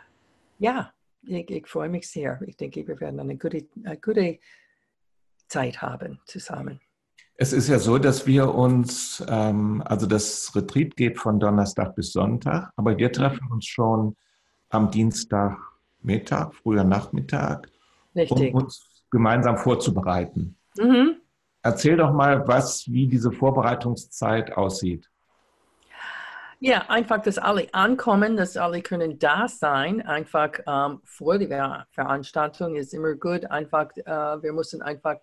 [0.59, 2.41] ja, ich, ich, freue mich sehr.
[2.47, 4.39] Ich denke, wir werden eine gute, eine gute
[5.49, 6.81] Zeit haben zusammen.
[7.37, 12.13] Es ist ja so, dass wir uns, ähm, also das Retreat geht von Donnerstag bis
[12.13, 14.17] Sonntag, aber wir treffen uns schon
[14.69, 17.69] am Dienstagmittag, früher Nachmittag,
[18.15, 18.55] Richtig.
[18.55, 20.57] um uns gemeinsam vorzubereiten.
[20.77, 21.17] Mhm.
[21.63, 25.12] Erzähl doch mal, was, wie diese Vorbereitungszeit aussieht.
[26.65, 30.01] Ja, einfach, dass alle ankommen, dass alle können da sein.
[30.01, 33.47] Einfach ähm, vor der Veranstaltung ist immer gut.
[33.47, 35.17] Einfach, äh, wir müssen einfach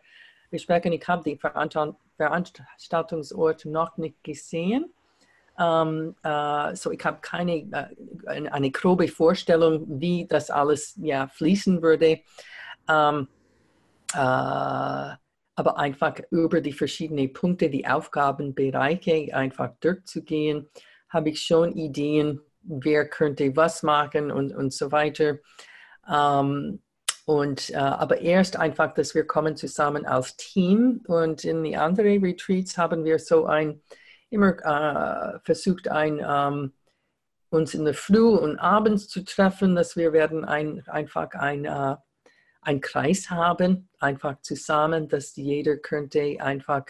[0.52, 0.92] besprechen.
[0.92, 4.94] Ich habe den Veranstaltungsort noch nicht gesehen.
[5.58, 7.94] Ähm, äh, so ich habe keine
[8.26, 12.20] äh, eine grobe Vorstellung, wie das alles ja fließen würde.
[12.90, 13.30] Ähm,
[14.14, 20.68] äh, aber einfach über die verschiedenen Punkte, die Aufgabenbereiche einfach durchzugehen,
[21.10, 25.40] habe ich schon Ideen, wer könnte was machen und, und so weiter.
[26.10, 26.82] Ähm,
[27.26, 32.24] und, äh, aber erst einfach, dass wir kommen zusammen als Team und in die anderen
[32.24, 33.82] Retreats haben wir so ein,
[34.30, 36.74] immer äh, versucht, ein, ähm,
[37.50, 41.96] uns in der Früh und abends zu treffen, dass wir werden ein, einfach ein äh,
[42.62, 46.86] einen Kreis haben, einfach zusammen, dass jeder könnte einfach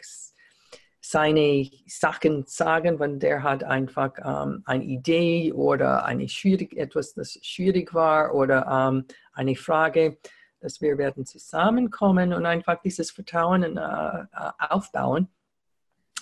[1.02, 7.40] seine Sachen sagen, wenn der hat einfach ähm, eine Idee oder eine schwierig, etwas, das
[7.42, 10.18] schwierig war oder ähm, eine Frage,
[10.60, 14.26] dass wir werden zusammenkommen und einfach dieses Vertrauen äh, äh,
[14.58, 15.30] aufbauen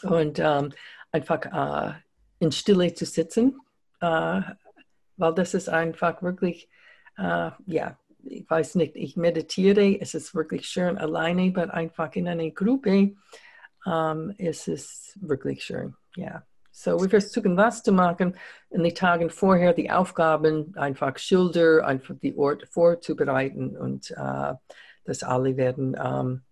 [0.03, 0.71] und ähm,
[1.11, 1.93] einfach äh,
[2.39, 3.59] in Stille zu sitzen,
[3.99, 4.41] äh,
[5.17, 6.69] weil das ist einfach wirklich,
[7.17, 12.27] äh, ja, ich weiß nicht, ich meditiere, es ist wirklich schön alleine, aber einfach in
[12.27, 13.15] einer Gruppe
[13.87, 16.43] ähm, ist es wirklich schön, ja.
[16.71, 18.37] So, wir versuchen das zu machen,
[18.69, 24.53] in den Tagen vorher die Aufgaben einfach Schilder, einfach die Ort vorzubereiten und uh,
[25.03, 26.43] dass alle werden ähm,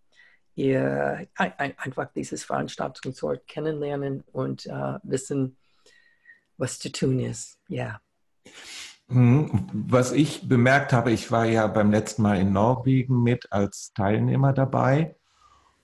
[0.56, 5.58] ihr, ein, einfach dieses Veranstaltungsort kennenlernen und uh, wissen,
[6.58, 8.02] was zu tun ist, ja.
[9.08, 9.67] Mhm.
[9.74, 14.54] Was ich bemerkt habe, ich war ja beim letzten Mal in Norwegen mit als Teilnehmer
[14.54, 15.15] dabei.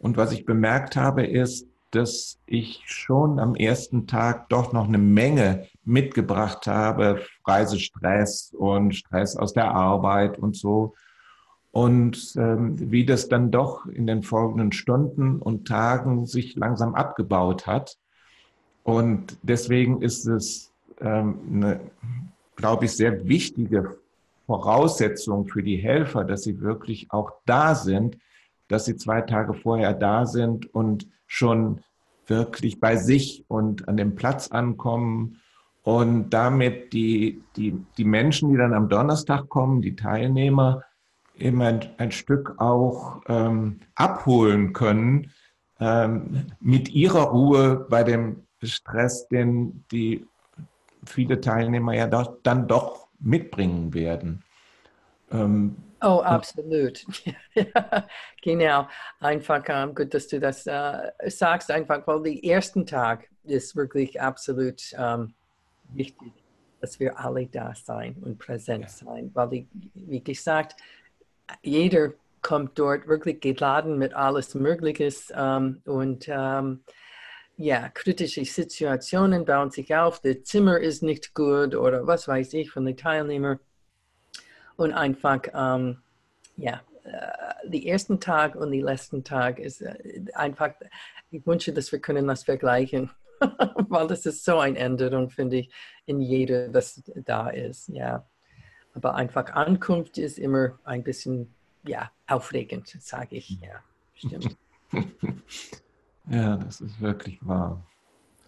[0.01, 4.97] Und was ich bemerkt habe, ist, dass ich schon am ersten Tag doch noch eine
[4.97, 10.93] Menge mitgebracht habe, Reisestress und Stress aus der Arbeit und so.
[11.71, 17.67] Und ähm, wie das dann doch in den folgenden Stunden und Tagen sich langsam abgebaut
[17.67, 17.97] hat.
[18.83, 21.79] Und deswegen ist es ähm, eine
[22.61, 23.97] glaube ich, sehr wichtige
[24.45, 28.17] Voraussetzung für die Helfer, dass sie wirklich auch da sind,
[28.71, 31.81] dass sie zwei Tage vorher da sind und schon
[32.27, 35.41] wirklich bei sich und an dem Platz ankommen
[35.83, 40.83] und damit die, die, die Menschen, die dann am Donnerstag kommen, die Teilnehmer,
[41.35, 45.31] immer ein, ein Stück auch ähm, abholen können
[45.79, 50.27] ähm, mit ihrer Ruhe bei dem Stress, den die
[51.05, 54.43] viele Teilnehmer ja doch, dann doch mitbringen werden.
[55.31, 57.05] Ähm, oh, absolut.
[58.41, 58.87] genau.
[59.19, 64.19] Einfach ähm, gut, dass du das äh, sagst, einfach, weil der ersten Tag ist wirklich
[64.21, 65.33] absolut ähm,
[65.89, 66.31] wichtig,
[66.79, 68.89] dass wir alle da sein und präsent ja.
[68.89, 70.75] sein, weil, die, wie gesagt,
[71.61, 76.83] jeder kommt dort wirklich geladen mit alles Mögliches ähm, und ähm,
[77.57, 82.71] ja, kritische Situationen bauen sich auf, das Zimmer ist nicht gut oder was weiß ich
[82.71, 83.59] von den Teilnehmern.
[84.75, 86.01] Und einfach, ähm,
[86.57, 90.71] ja, äh, die ersten Tag und die letzten Tag ist äh, einfach,
[91.29, 95.73] ich wünsche, dass wir können das vergleichen, weil das ist so eine Änderung, finde ich,
[96.05, 98.25] in jeder, das da ist, ja.
[98.93, 101.53] Aber einfach Ankunft ist immer ein bisschen,
[101.85, 103.83] ja, aufregend, sage ich, ja,
[104.15, 104.57] stimmt.
[106.29, 107.83] Ja, das ist wirklich wahr.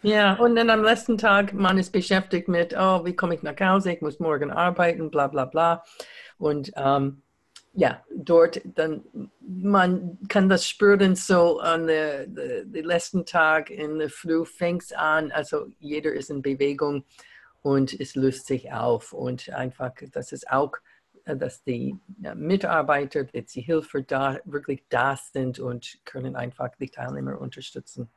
[0.03, 3.57] Ja, und dann am letzten Tag, man ist beschäftigt mit, oh, wie komme ich nach
[3.57, 5.83] Hause, ich muss morgen arbeiten, bla bla bla.
[6.37, 7.21] Und ähm,
[7.73, 9.05] ja, dort, dann,
[9.39, 15.31] man kann das spüren, so an den letzten Tag in der Früh fängt es an,
[15.31, 17.05] also jeder ist in Bewegung
[17.61, 19.13] und es löst sich auf.
[19.13, 20.73] Und einfach, das ist auch
[21.23, 21.97] äh, dass die
[22.35, 28.09] Mitarbeiter, dass die Hilfe da wirklich da sind und können einfach die Teilnehmer unterstützen.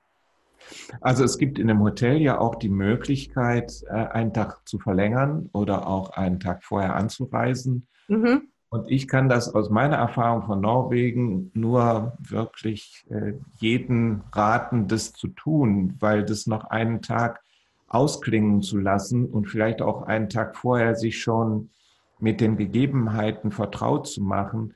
[1.00, 5.48] Also es gibt in dem Hotel ja auch die Möglichkeit, äh, einen Tag zu verlängern
[5.52, 7.86] oder auch einen Tag vorher anzureisen.
[8.08, 8.48] Mhm.
[8.68, 15.12] Und ich kann das aus meiner Erfahrung von Norwegen nur wirklich äh, jeden raten, das
[15.12, 17.40] zu tun, weil das noch einen Tag
[17.88, 21.70] ausklingen zu lassen und vielleicht auch einen Tag vorher sich schon
[22.18, 24.74] mit den Gegebenheiten vertraut zu machen,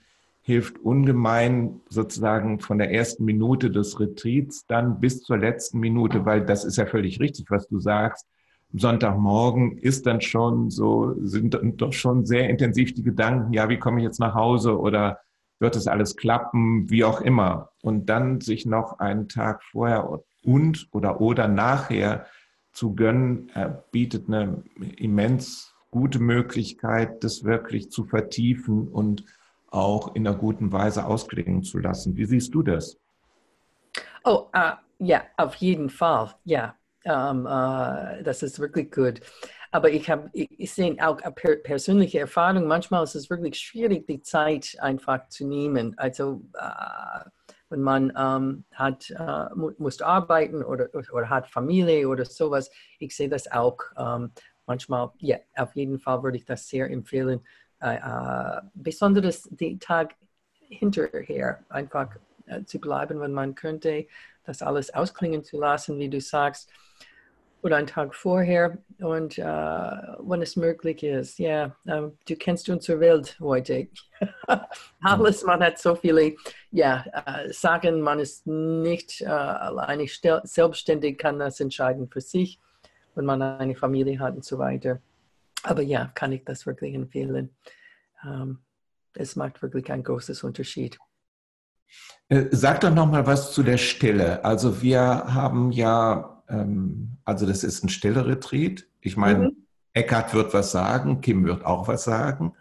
[0.50, 6.44] hilft ungemein sozusagen von der ersten Minute des Retreats dann bis zur letzten Minute, weil
[6.44, 8.26] das ist ja völlig richtig, was du sagst.
[8.72, 13.78] Sonntagmorgen ist dann schon so, sind dann doch schon sehr intensiv die Gedanken, ja, wie
[13.78, 15.20] komme ich jetzt nach Hause oder
[15.60, 17.70] wird es alles klappen, wie auch immer.
[17.82, 20.08] Und dann sich noch einen Tag vorher
[20.42, 22.26] und oder oder nachher
[22.72, 23.50] zu gönnen,
[23.92, 24.64] bietet eine
[24.96, 29.24] immens gute Möglichkeit, das wirklich zu vertiefen und
[29.70, 32.16] auch in einer guten Weise ausklingen zu lassen.
[32.16, 32.98] Wie siehst du das?
[34.24, 36.34] Oh, uh, ja, auf jeden Fall.
[36.44, 39.20] Ja, um, uh, das ist wirklich gut.
[39.72, 44.20] Aber ich habe, ich, sehe auch per persönliche Erfahrung, manchmal ist es wirklich schwierig, die
[44.20, 45.96] Zeit einfach zu nehmen.
[45.96, 47.30] Also, uh,
[47.70, 52.70] wenn man ähm, hat, äh, muss arbeiten oder, oder hat Familie oder sowas.
[52.98, 54.32] Ich sehe das auch ähm,
[54.66, 55.10] manchmal.
[55.18, 57.40] Ja, auf jeden Fall würde ich das sehr empfehlen.
[57.80, 60.14] Äh, besonders den Tag
[60.68, 62.10] hinterher einfach
[62.46, 64.06] äh, zu bleiben, wenn man könnte,
[64.44, 66.70] das alles ausklingen zu lassen, wie du sagst
[67.62, 71.38] oder einen Tag vorher und äh, wenn es möglich ist.
[71.38, 73.88] Ja, ähm, du kennst unsere Welt heute.
[75.02, 76.36] Alles, man hat so viele
[76.70, 80.06] ja, äh, Sachen, man ist nicht äh, alleine
[80.44, 82.58] selbstständig, kann das entscheiden für sich,
[83.14, 85.00] wenn man eine Familie hat und so weiter.
[85.62, 87.54] Aber ja, kann ich das wirklich empfehlen.
[88.24, 88.58] Ähm,
[89.14, 90.98] es macht wirklich einen großen Unterschied.
[92.28, 94.44] Äh, sag doch noch mal was zu der Stille.
[94.44, 98.86] Also wir haben ja ähm, also das ist ein stiller Retreat.
[99.00, 99.56] Ich meine, mhm.
[99.92, 102.52] Eckhart wird was sagen, Kim wird auch was sagen,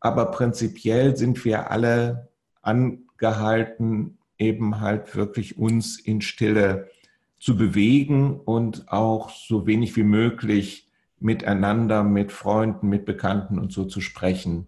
[0.00, 2.28] aber prinzipiell sind wir alle
[2.60, 6.88] angehalten, eben halt wirklich uns in Stille
[7.38, 10.88] zu bewegen und auch so wenig wie möglich
[11.22, 14.66] miteinander, mit Freunden, mit Bekannten und so zu sprechen.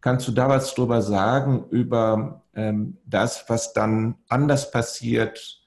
[0.00, 5.60] Kannst du da was drüber sagen, über ähm, das, was dann anders passiert,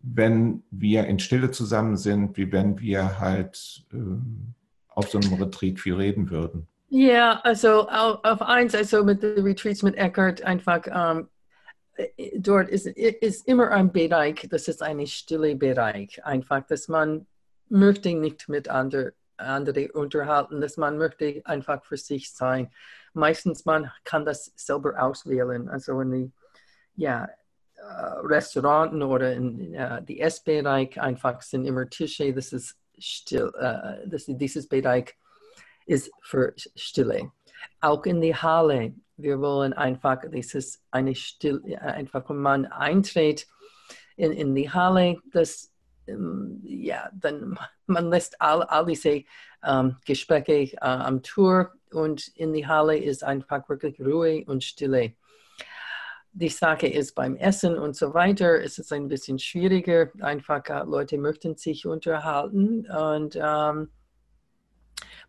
[0.00, 3.96] wenn wir in Stille zusammen sind, wie wenn wir halt äh,
[4.88, 6.66] auf so einem Retreat viel reden würden.
[6.90, 11.28] Ja, also auf eins, also mit den Retreats mit Eckhart einfach, ähm,
[12.38, 17.26] dort ist, ist immer ein Bereich, das ist ein stille Bereich, einfach, dass man
[17.68, 22.70] möchte nicht mit anderen andere unterhalten, dass man möchte einfach für sich sein.
[23.14, 26.32] Meistens man kann das selber auswählen, also in die,
[26.96, 27.28] ja,
[27.78, 27.82] äh,
[28.24, 32.32] Restauranten oder in uh, die Essbereich einfach sind immer Tische.
[32.34, 33.52] Das ist still.
[33.54, 35.14] Uh, das, dieses Bereich
[35.86, 37.30] ist für Stille.
[37.80, 38.94] Auch in die Halle.
[39.16, 43.46] Wir wollen einfach, das ist eine Stille, einfach wenn man eintritt
[44.16, 45.72] in, in die Halle, das
[46.08, 49.24] um, ja, dann man lässt all, all diese
[49.66, 55.14] um, Gespräche uh, am Tour und in die Halle ist einfach wirklich Ruhe und Stille
[56.38, 60.10] die Sache ist beim Essen und so weiter, ist es ein bisschen schwieriger.
[60.20, 63.90] Einfach äh, Leute möchten sich unterhalten und ähm,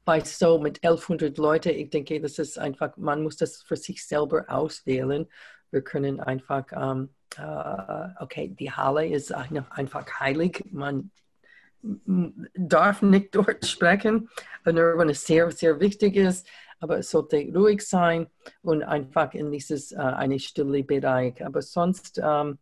[0.06, 4.06] bei so mit 1100 Leuten, ich denke, das ist einfach, man muss das für sich
[4.06, 5.28] selber auswählen.
[5.72, 10.66] Wir können einfach, ähm, äh, okay, die Halle ist einfach heilig.
[10.72, 11.12] Man
[11.82, 14.30] darf nicht dort sprechen,
[14.66, 16.48] nur wenn es sehr, sehr wichtig ist
[16.80, 18.28] aber es sollte ruhig sein
[18.62, 21.46] und einfach in dieses äh, eine stille Bereich.
[21.46, 22.58] Aber sonst, ähm,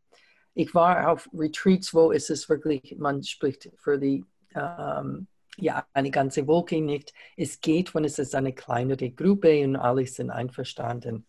[0.53, 6.11] ich war auf Retreats, wo es ist wirklich, man spricht für die, ähm, ja, eine
[6.11, 7.13] ganze Wolke nicht.
[7.35, 11.25] Es geht, wenn es ist eine kleinere Gruppe und alle sind einverstanden.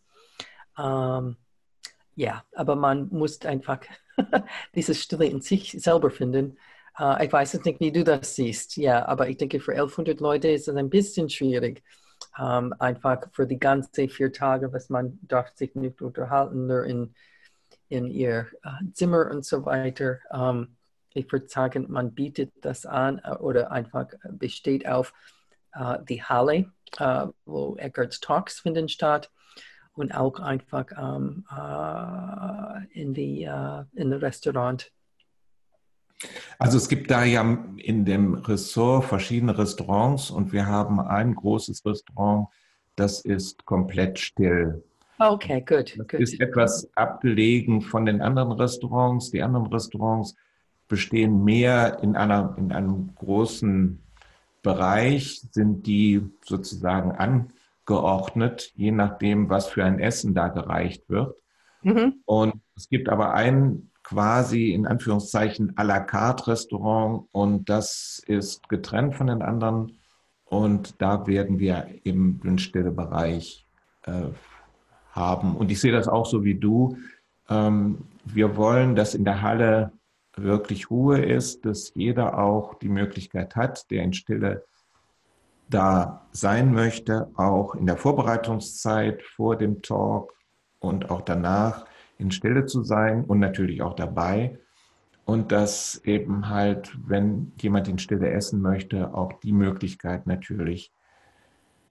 [0.78, 1.36] Ähm,
[2.18, 3.78] ja, aber man muss einfach
[4.74, 6.58] diese Stille in sich selber finden.
[6.98, 10.18] Uh, ich weiß jetzt nicht, wie du das siehst, ja, aber ich denke, für 1100
[10.18, 11.84] Leute ist es ein bisschen schwierig
[12.36, 17.14] ähm, einfach für die ganzen vier Tage, was man darf sich nicht unterhalten, nur in,
[17.88, 20.18] in ihr äh, Zimmer und so weiter.
[20.32, 20.76] Ähm,
[21.14, 25.14] ich würde sagen, man bietet das an äh, oder einfach besteht auf
[25.72, 26.72] äh, die Halle,
[27.44, 29.30] wo Eckarts Talks finden statt
[29.98, 34.92] und auch einfach ähm, äh, in die äh, in das Restaurant
[36.58, 37.42] also es gibt da ja
[37.76, 42.48] in dem Ressort verschiedene Restaurants und wir haben ein großes Restaurant,
[42.96, 44.82] das ist komplett still.
[45.20, 45.96] Okay, gut.
[45.96, 49.30] Das ist etwas abgelegen von den anderen Restaurants.
[49.30, 50.34] Die anderen Restaurants
[50.88, 54.00] bestehen mehr in, einer, in einem großen
[54.62, 57.12] Bereich, sind die sozusagen
[57.88, 61.36] angeordnet, je nachdem, was für ein Essen da gereicht wird.
[61.82, 62.22] Mhm.
[62.24, 68.68] Und es gibt aber ein quasi in Anführungszeichen à la carte Restaurant und das ist
[68.68, 69.98] getrennt von den anderen
[70.46, 73.66] und da werden wir eben den Stillebereich
[74.04, 74.28] äh,
[75.12, 75.56] haben.
[75.56, 76.96] Und ich sehe das auch so wie du.
[77.50, 79.92] Ähm, wir wollen, dass in der Halle
[80.36, 84.64] wirklich Ruhe ist, dass jeder auch die Möglichkeit hat, der in Stille
[85.68, 90.34] da sein möchte, auch in der Vorbereitungszeit vor dem Talk
[90.78, 91.86] und auch danach
[92.18, 94.58] in Stille zu sein und natürlich auch dabei.
[95.24, 100.92] Und dass eben halt, wenn jemand in Stille essen möchte, auch die Möglichkeit natürlich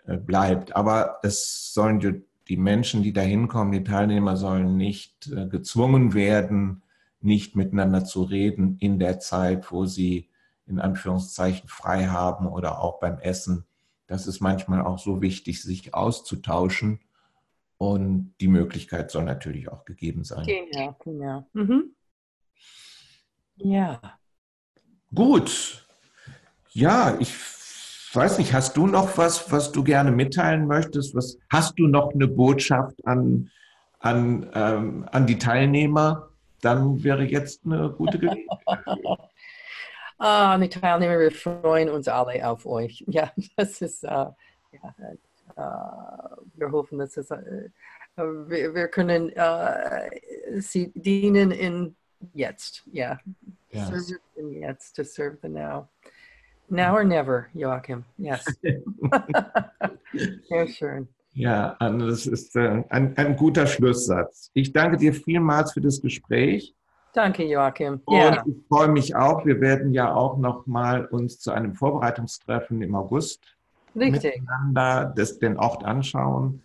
[0.06, 0.76] äh, bleibt.
[0.76, 6.82] Aber es sollen die, Menschen, die da hinkommen, die Teilnehmer sollen nicht äh, gezwungen werden,
[7.22, 10.30] nicht miteinander zu reden in der Zeit, wo sie
[10.66, 13.67] in Anführungszeichen frei haben oder auch beim Essen.
[14.08, 17.02] Das ist manchmal auch so wichtig, sich auszutauschen.
[17.78, 20.46] Und die Möglichkeit soll natürlich auch gegeben sein.
[20.48, 21.48] Genau, genau.
[21.54, 21.92] Mhm.
[23.58, 24.02] Ja.
[25.14, 25.86] Gut.
[26.72, 27.34] Ja, ich
[28.14, 31.14] weiß nicht, hast du noch was, was du gerne mitteilen möchtest?
[31.14, 33.52] Was, hast du noch eine Botschaft an,
[34.00, 36.30] an, ähm, an die Teilnehmer?
[36.62, 38.60] Dann wäre jetzt eine gute Gelegenheit.
[40.18, 43.04] Ah, die Teilnehmer, wir freuen uns alle auf euch.
[43.08, 44.36] Ja, das ist, äh, ja,
[45.56, 45.62] äh,
[46.56, 47.70] wir hoffen, dass es, äh,
[48.16, 50.10] wir, wir, können äh,
[50.60, 51.96] sie dienen in
[52.34, 53.20] jetzt, ja.
[53.74, 53.90] Yeah.
[53.92, 54.08] Yes.
[54.08, 55.88] Serve in jetzt, to serve the now.
[56.70, 58.06] Now or never, Joachim.
[58.18, 58.44] Yes.
[60.50, 61.08] Sehr schön.
[61.34, 64.50] Ja, das ist äh, ein, ein guter Schlusssatz.
[64.56, 66.74] Ich danke dir vielmals für das Gespräch.
[67.18, 68.00] Danke, Joachim.
[68.06, 68.44] Und ja.
[68.46, 69.44] ich freue mich auch.
[69.44, 73.58] Wir werden ja auch noch mal uns zu einem Vorbereitungstreffen im August
[73.96, 74.40] Richtig.
[74.40, 76.62] miteinander das, den Ort anschauen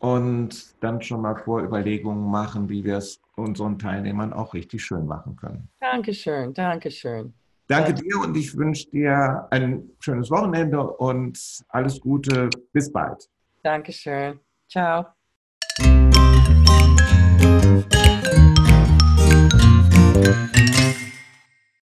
[0.00, 5.36] und dann schon mal Vorüberlegungen machen, wie wir es unseren Teilnehmern auch richtig schön machen
[5.36, 5.68] können.
[5.78, 7.32] Dankeschön, Dankeschön.
[7.68, 11.38] Danke dir und ich wünsche dir ein schönes Wochenende und
[11.68, 12.50] alles Gute.
[12.72, 13.30] Bis bald.
[13.62, 14.40] Dankeschön.
[14.68, 15.13] Ciao.